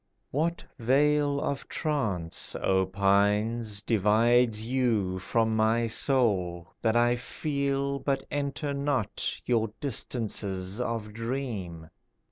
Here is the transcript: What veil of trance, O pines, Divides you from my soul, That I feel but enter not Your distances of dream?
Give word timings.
What 0.31 0.65
veil 0.79 1.39
of 1.39 1.67
trance, 1.69 2.55
O 2.55 2.87
pines, 2.87 3.83
Divides 3.83 4.65
you 4.65 5.19
from 5.19 5.55
my 5.55 5.85
soul, 5.85 6.69
That 6.81 6.95
I 6.95 7.15
feel 7.15 7.99
but 7.99 8.25
enter 8.31 8.73
not 8.73 9.31
Your 9.45 9.71
distances 9.79 10.81
of 10.81 11.13
dream? 11.13 11.91